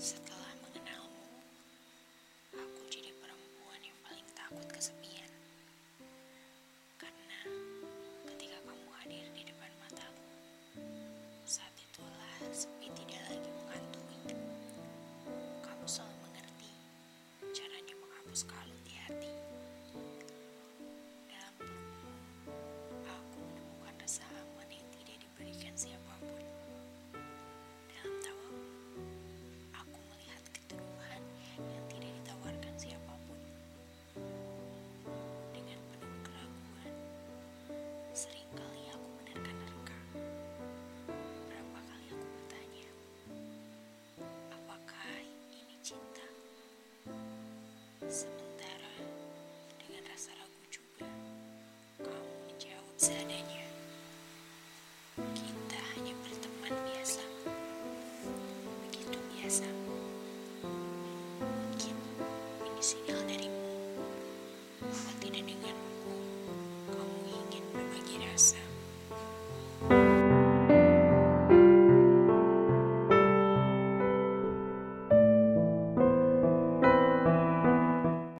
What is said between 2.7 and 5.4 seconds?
jadi perempuan yang paling takut kesepian.